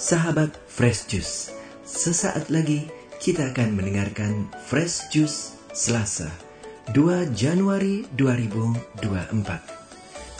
[0.00, 1.52] Sahabat Fresh Juice,
[1.84, 2.88] sesaat lagi
[3.20, 6.32] kita akan mendengarkan Fresh Juice Selasa
[6.96, 8.96] 2 Januari 2024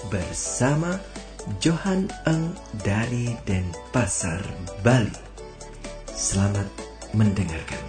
[0.09, 0.97] bersama
[1.61, 4.41] Johan Eng dari Denpasar,
[4.81, 5.13] Bali.
[6.09, 6.65] Selamat
[7.13, 7.85] mendengarkan.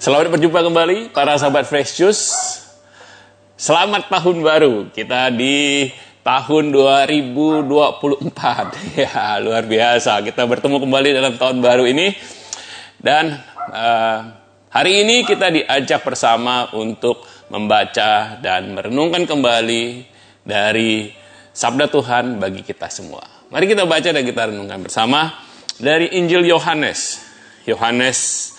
[0.00, 2.55] Selamat berjumpa kembali para sahabat Fresh Juice.
[3.66, 4.94] Selamat tahun baru.
[4.94, 5.90] Kita di
[6.22, 7.66] tahun 2024.
[8.94, 10.22] Ya, luar biasa.
[10.22, 12.14] Kita bertemu kembali dalam tahun baru ini.
[12.94, 13.34] Dan
[13.74, 14.18] uh,
[14.70, 20.06] hari ini kita diajak bersama untuk membaca dan merenungkan kembali
[20.46, 21.10] dari
[21.50, 23.50] sabda Tuhan bagi kita semua.
[23.50, 25.42] Mari kita baca dan kita renungkan bersama
[25.82, 27.18] dari Injil Yohanes.
[27.66, 28.54] Yohanes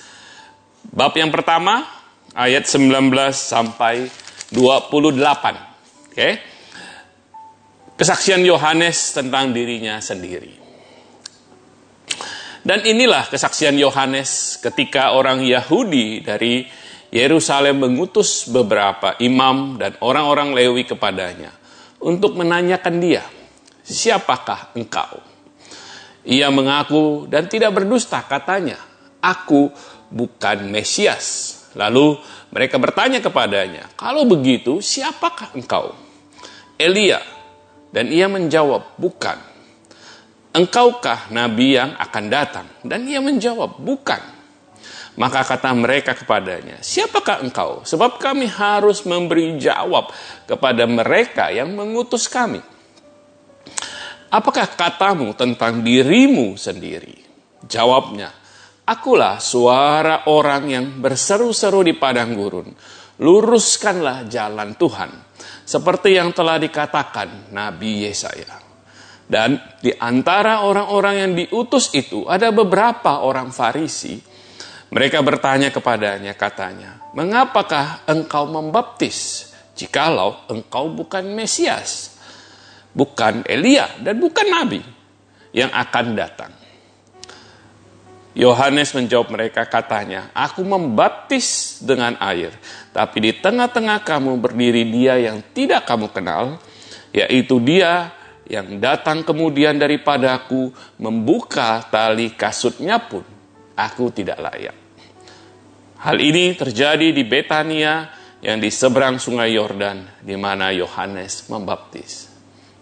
[0.92, 1.88] Bab yang pertama
[2.36, 6.12] ayat 19 sampai 28.
[6.12, 6.30] Oke.
[7.98, 10.54] Kesaksian Yohanes tentang dirinya sendiri.
[12.68, 16.68] Dan inilah kesaksian Yohanes ketika orang Yahudi dari
[17.08, 21.56] Yerusalem mengutus beberapa imam dan orang-orang Lewi kepadanya
[22.04, 23.24] untuk menanyakan dia,
[23.88, 25.24] "Siapakah engkau?"
[26.28, 28.76] Ia mengaku dan tidak berdusta katanya,
[29.24, 29.72] "Aku
[30.12, 31.56] bukan Mesias.
[31.80, 35.92] Lalu mereka bertanya kepadanya, "Kalau begitu, siapakah engkau?"
[36.80, 37.20] Elia.
[37.92, 39.40] Dan ia menjawab, "Bukan."
[40.56, 44.38] "Engkaukah nabi yang akan datang?" Dan ia menjawab, "Bukan."
[45.18, 47.82] Maka kata mereka kepadanya, "Siapakah engkau?
[47.82, 50.14] Sebab kami harus memberi jawab
[50.46, 52.62] kepada mereka yang mengutus kami."
[54.28, 57.24] Apakah katamu tentang dirimu sendiri?
[57.66, 58.30] Jawabnya,
[58.88, 62.72] Akulah suara orang yang berseru-seru di padang gurun.
[63.20, 65.12] Luruskanlah jalan Tuhan.
[65.68, 68.64] Seperti yang telah dikatakan Nabi Yesaya.
[69.28, 74.16] Dan di antara orang-orang yang diutus itu ada beberapa orang Farisi.
[74.88, 82.16] Mereka bertanya kepadanya katanya, "Mengapakah engkau membaptis jikalau engkau bukan Mesias,
[82.96, 84.80] bukan Elia dan bukan nabi
[85.52, 86.57] yang akan datang?"
[88.38, 92.54] Yohanes menjawab mereka katanya, Aku membaptis dengan air,
[92.94, 96.62] tapi di tengah-tengah kamu berdiri dia yang tidak kamu kenal,
[97.10, 98.14] yaitu dia
[98.46, 100.70] yang datang kemudian daripadaku
[101.02, 103.26] membuka tali kasutnya pun
[103.74, 104.78] aku tidak layak.
[105.98, 108.06] Hal ini terjadi di Betania
[108.46, 112.30] yang di seberang sungai Yordan di mana Yohanes membaptis.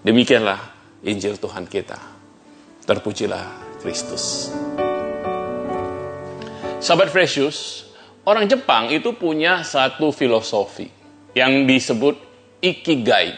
[0.04, 0.60] Demikianlah
[1.08, 1.96] Injil Tuhan kita.
[2.84, 4.52] Terpujilah Kristus.
[6.84, 7.88] Sahabat Precious,
[8.28, 10.92] orang Jepang itu punya satu filosofi
[11.32, 12.20] yang disebut
[12.60, 13.36] ikigai.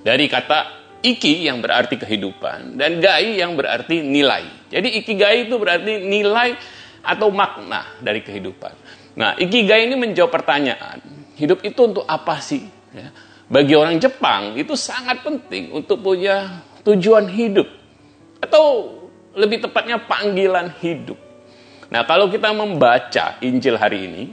[0.00, 0.58] Dari kata
[1.02, 4.70] iki yang berarti kehidupan dan gai yang berarti nilai.
[4.70, 6.54] Jadi ikigai itu berarti nilai
[7.02, 8.72] atau makna dari kehidupan.
[9.18, 11.02] Nah, ikigai ini menjawab pertanyaan,
[11.34, 12.62] hidup itu untuk apa sih?
[12.94, 13.10] Ya.
[13.50, 17.66] Bagi orang Jepang itu sangat penting untuk punya tujuan hidup
[18.38, 18.94] atau
[19.34, 21.29] lebih tepatnya panggilan hidup.
[21.90, 24.24] Nah, kalau kita membaca Injil hari ini,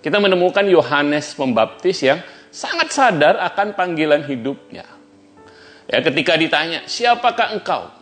[0.00, 4.88] kita menemukan Yohanes Pembaptis yang sangat sadar akan panggilan hidupnya.
[5.84, 7.92] Ya, ketika ditanya, "Siapakah engkau?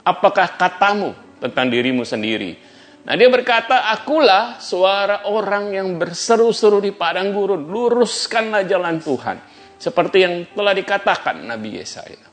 [0.00, 2.56] Apakah katamu tentang dirimu sendiri?"
[3.04, 9.36] Nah, dia berkata, "Akulah suara orang yang berseru-seru di padang gurun, luruskanlah jalan Tuhan."
[9.78, 12.24] Seperti yang telah dikatakan Nabi Yesaya.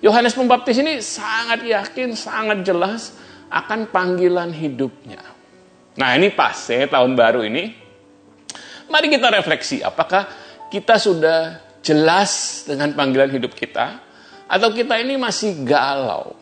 [0.00, 3.14] Yohanes Pembaptis ini sangat yakin, sangat jelas
[3.48, 5.20] akan panggilan hidupnya.
[5.98, 7.74] Nah ini pas ya tahun baru ini.
[8.88, 10.24] Mari kita refleksi apakah
[10.72, 14.00] kita sudah jelas dengan panggilan hidup kita
[14.48, 16.36] atau kita ini masih galau.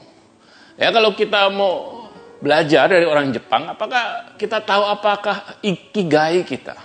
[0.79, 2.07] Ya kalau kita mau
[2.39, 6.77] belajar dari orang Jepang, apakah kita tahu apakah ikigai kita?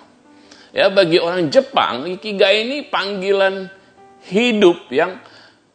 [0.71, 3.67] Ya bagi orang Jepang, ikigai ini panggilan
[4.31, 5.19] hidup yang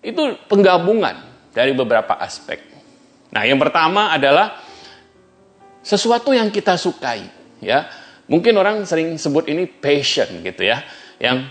[0.00, 1.18] itu penggabungan
[1.52, 2.75] dari beberapa aspek.
[3.36, 4.64] Nah, yang pertama adalah
[5.84, 7.20] sesuatu yang kita sukai,
[7.60, 7.84] ya.
[8.32, 10.80] Mungkin orang sering sebut ini passion gitu ya,
[11.20, 11.44] yang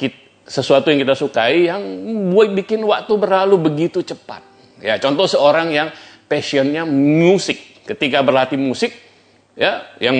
[0.00, 0.16] kita,
[0.48, 1.84] sesuatu yang kita sukai yang
[2.32, 4.40] buat bikin waktu berlalu begitu cepat.
[4.80, 5.92] Ya, contoh seorang yang
[6.24, 8.96] passionnya musik, ketika berlatih musik,
[9.60, 10.16] ya, yang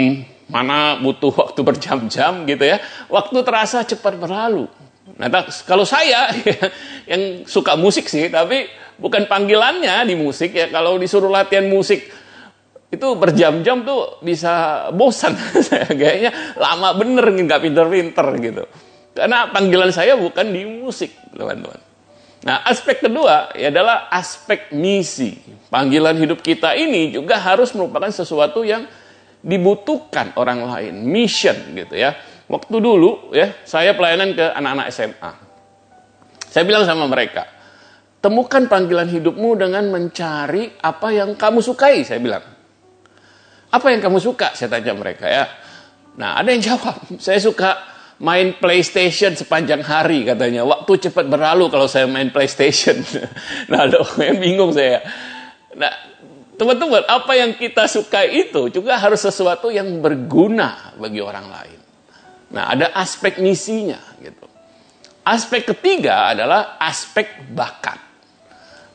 [0.53, 2.77] mana butuh waktu berjam-jam gitu ya,
[3.09, 4.69] waktu terasa cepat berlalu.
[5.17, 5.29] Nah,
[5.65, 6.31] kalau saya
[7.11, 8.69] yang suka musik sih, tapi
[9.01, 10.69] bukan panggilannya di musik ya.
[10.69, 12.07] Kalau disuruh latihan musik
[12.91, 18.65] itu berjam-jam tuh bisa bosan saya kayaknya lama bener nggak pinter-pinter gitu.
[19.15, 21.81] Karena panggilan saya bukan di musik, teman-teman.
[22.41, 25.37] Nah, aspek kedua ya adalah aspek misi.
[25.69, 28.89] Panggilan hidup kita ini juga harus merupakan sesuatu yang
[29.45, 32.17] dibutuhkan orang lain, mission gitu ya.
[32.51, 35.33] Waktu dulu ya, saya pelayanan ke anak-anak SMA.
[36.51, 37.47] Saya bilang sama mereka,
[38.19, 42.43] temukan panggilan hidupmu dengan mencari apa yang kamu sukai, saya bilang.
[43.71, 44.51] Apa yang kamu suka?
[44.59, 45.47] Saya tanya mereka ya.
[46.19, 47.87] Nah, ada yang jawab, saya suka
[48.19, 50.67] main PlayStation sepanjang hari katanya.
[50.67, 52.99] Waktu cepat berlalu kalau saya main PlayStation.
[53.71, 55.07] nah, loh, yang bingung saya.
[55.79, 55.95] Nah,
[56.59, 61.90] teman-teman, apa yang kita suka itu juga harus sesuatu yang berguna bagi orang lain.
[62.51, 64.47] Nah, ada aspek misinya gitu.
[65.23, 68.01] Aspek ketiga adalah aspek bakat.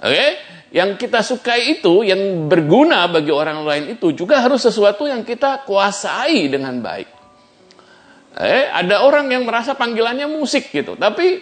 [0.03, 0.11] Oke?
[0.11, 0.29] Okay?
[0.75, 5.63] Yang kita sukai itu, yang berguna bagi orang lain itu juga harus sesuatu yang kita
[5.63, 7.07] kuasai dengan baik.
[8.35, 11.39] Eh, ada orang yang merasa panggilannya musik gitu, tapi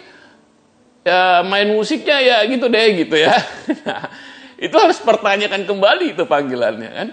[1.02, 3.34] ya main musiknya ya gitu deh gitu ya.
[3.84, 4.06] Nah,
[4.54, 7.08] itu harus pertanyakan kembali itu panggilannya kan.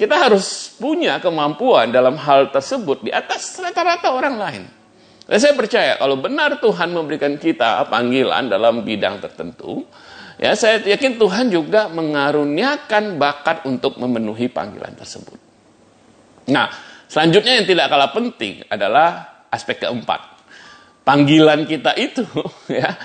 [0.00, 4.64] Kita harus punya kemampuan dalam hal tersebut di atas rata-rata orang lain.
[5.28, 9.84] Dan saya percaya kalau benar Tuhan memberikan kita panggilan dalam bidang tertentu,
[10.40, 15.36] Ya, saya yakin Tuhan juga mengaruniakan bakat untuk memenuhi panggilan tersebut.
[16.48, 16.72] Nah,
[17.12, 20.40] selanjutnya yang tidak kalah penting adalah aspek keempat.
[21.04, 22.24] Panggilan kita itu,
[22.72, 22.96] ya,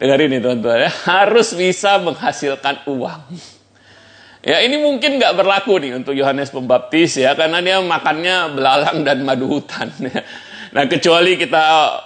[0.00, 3.28] dengerin ini teman-teman ya, harus bisa menghasilkan uang.
[4.40, 9.20] Ya ini mungkin nggak berlaku nih untuk Yohanes Pembaptis ya karena dia makannya belalang dan
[9.20, 9.92] madu hutan.
[10.00, 10.24] Ya.
[10.70, 11.62] Nah kecuali kita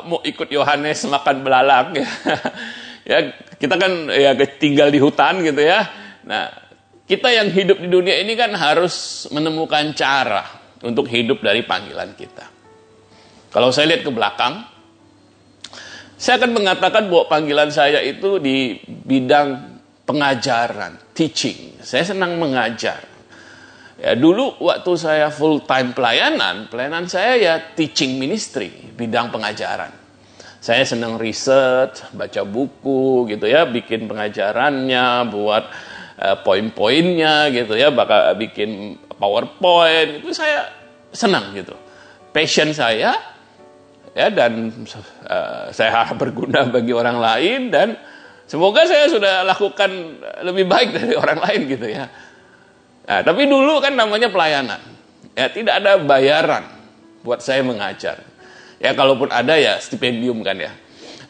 [0.09, 2.09] mau ikut Yohanes makan belalang ya
[3.11, 3.19] ya
[3.61, 5.87] kita kan ya tinggal di hutan gitu ya.
[6.25, 6.49] Nah,
[7.05, 10.45] kita yang hidup di dunia ini kan harus menemukan cara
[10.81, 12.49] untuk hidup dari panggilan kita.
[13.53, 14.67] Kalau saya lihat ke belakang,
[16.17, 19.74] saya akan mengatakan bahwa panggilan saya itu di bidang
[20.05, 21.81] pengajaran, teaching.
[21.81, 23.01] Saya senang mengajar.
[23.95, 29.93] Ya, dulu waktu saya full time pelayanan, pelayanan saya ya teaching ministry, bidang pengajaran.
[30.61, 35.65] Saya senang riset, baca buku gitu ya, bikin pengajarannya, buat
[36.21, 40.73] uh, poin-poinnya gitu ya, bakal bikin PowerPoint itu saya
[41.15, 41.77] senang gitu.
[42.35, 43.15] Passion saya
[44.15, 44.71] ya dan
[45.27, 47.99] uh, saya harap berguna bagi orang lain dan
[48.47, 49.91] semoga saya sudah lakukan
[50.45, 52.07] lebih baik dari orang lain gitu ya.
[53.05, 54.81] Nah, tapi dulu kan namanya pelayanan.
[55.35, 56.65] Ya, tidak ada bayaran
[57.25, 58.21] buat saya mengajar.
[58.85, 60.73] Ya kalaupun ada ya stipendium kan ya.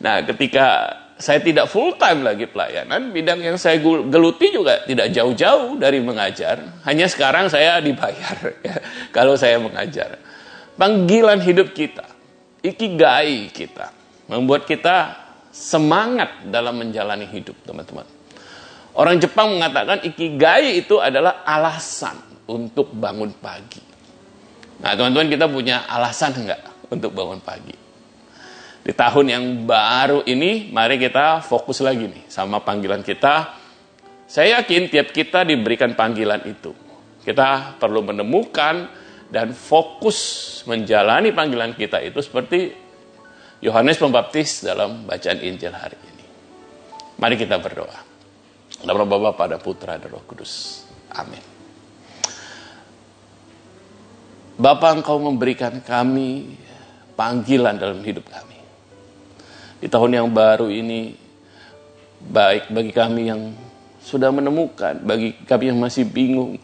[0.03, 5.79] Nah ketika saya tidak full time lagi pelayanan, bidang yang saya geluti juga tidak jauh-jauh
[5.79, 6.83] dari mengajar.
[6.83, 8.37] Hanya sekarang saya dibayar
[8.67, 8.77] ya,
[9.15, 10.19] kalau saya mengajar.
[10.75, 12.03] Panggilan hidup kita,
[12.59, 13.95] ikigai kita,
[14.27, 15.24] membuat kita
[15.55, 18.03] semangat dalam menjalani hidup, teman-teman.
[18.99, 22.19] Orang Jepang mengatakan ikigai itu adalah alasan
[22.51, 23.83] untuk bangun pagi.
[24.83, 26.75] Nah, teman-teman kita punya alasan enggak?
[26.95, 27.77] untuk bangun pagi.
[28.85, 33.57] Di tahun yang baru ini, mari kita fokus lagi nih sama panggilan kita.
[34.29, 36.73] Saya yakin tiap kita diberikan panggilan itu.
[37.25, 38.89] Kita perlu menemukan
[39.33, 42.84] dan fokus menjalani panggilan kita itu seperti
[43.65, 46.25] Yohanes Pembaptis dalam bacaan Injil hari ini.
[47.17, 47.97] Mari kita berdoa.
[48.85, 50.85] Dalam Bapa pada Putra dan Roh Kudus.
[51.17, 51.41] Amin.
[54.61, 56.61] Bapak engkau memberikan kami
[57.17, 58.61] panggilan dalam hidup kami.
[59.81, 61.17] Di tahun yang baru ini,
[62.21, 63.49] baik bagi kami yang
[64.05, 66.61] sudah menemukan, bagi kami yang masih bingung,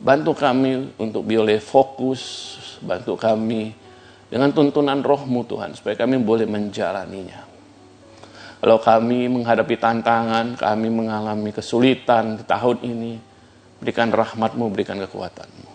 [0.00, 3.76] bantu kami untuk boleh fokus, bantu kami
[4.28, 7.48] dengan tuntunan rohmu Tuhan, supaya kami boleh menjalaninya.
[8.58, 13.12] Kalau kami menghadapi tantangan, kami mengalami kesulitan di tahun ini,
[13.78, 15.70] berikan rahmatmu, berikan kekuatanmu.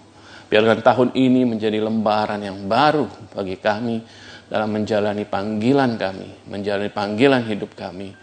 [0.51, 4.03] Biarkan tahun ini menjadi lembaran yang baru bagi kami
[4.51, 8.13] dalam menjalani panggilan kami, menjalani panggilan hidup kami,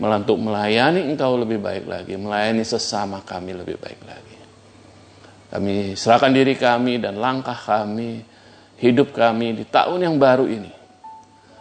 [0.00, 4.36] melantuk melayani Engkau lebih baik lagi, melayani sesama kami lebih baik lagi.
[5.54, 8.24] Kami serahkan diri kami dan langkah kami,
[8.78, 10.72] hidup kami di tahun yang baru ini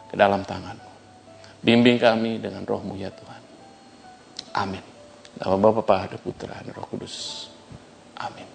[0.07, 0.91] ke dalam tangan-Mu.
[1.61, 3.41] Bimbing kami dengan rohmu ya Tuhan.
[4.57, 4.83] Amin.
[5.37, 7.49] Nama Bapa, Pada Putra, dan Roh Kudus.
[8.17, 8.45] Amin.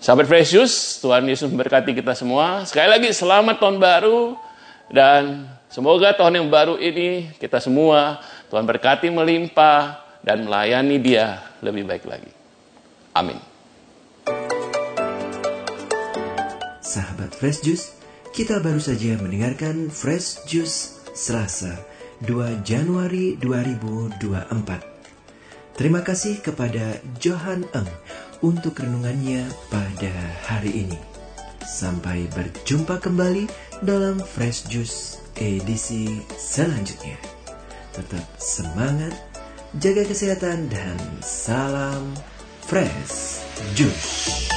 [0.00, 2.64] Sahabat Precious, Tuhan Yesus memberkati kita semua.
[2.64, 4.34] Sekali lagi selamat tahun baru
[4.90, 8.18] dan semoga tahun yang baru ini kita semua
[8.50, 12.32] Tuhan berkati melimpah dan melayani dia lebih baik lagi.
[13.14, 13.51] Amin.
[16.92, 17.96] Sahabat Fresh Juice,
[18.36, 21.80] Kita baru saja mendengarkan Fresh Juice Selasa
[22.24, 25.76] 2 Januari 2024.
[25.76, 27.88] Terima kasih kepada Johan Eng
[28.44, 30.12] untuk renungannya pada
[30.48, 31.00] hari ini.
[31.64, 33.48] Sampai berjumpa kembali
[33.80, 37.16] dalam Fresh Juice edisi selanjutnya.
[37.96, 39.16] Tetap semangat,
[39.80, 42.12] jaga kesehatan, dan salam
[42.68, 43.40] Fresh
[43.76, 44.51] Juice.